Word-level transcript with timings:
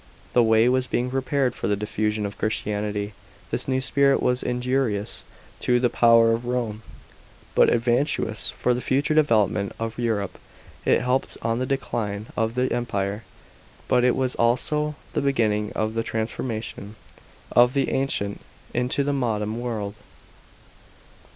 The 0.33 0.41
way 0.41 0.67
was 0.67 0.87
being 0.87 1.11
prepared 1.11 1.53
for 1.53 1.67
the 1.67 1.75
diffusion 1.75 2.25
of 2.25 2.39
Christianity. 2.39 3.13
This 3.51 3.67
new 3.67 3.79
spirit 3.81 4.19
was 4.19 4.41
injurious 4.41 5.23
to 5.59 5.79
the 5.79 5.91
power 5.91 6.31
of 6.33 6.45
Rome, 6.47 6.81
but 7.53 7.69
advantageous 7.69 8.49
for 8.49 8.73
the 8.73 8.81
future 8.81 9.13
development 9.13 9.73
of 9.77 9.99
Europe. 9.99 10.39
It 10.85 11.01
helped 11.01 11.37
on 11.43 11.59
the 11.59 11.67
decline 11.67 12.25
of 12.35 12.55
the 12.55 12.73
Empire, 12.73 13.23
but 13.87 14.03
it 14.03 14.15
was 14.15 14.33
also 14.37 14.95
the 15.13 15.21
beginning 15.21 15.71
of 15.73 15.93
the 15.93 16.01
transformation 16.01 16.95
of 17.51 17.75
the 17.75 17.91
ancient 17.91 18.41
into 18.73 19.03
the 19.03 19.13
modem 19.13 19.59
world. 19.59 19.97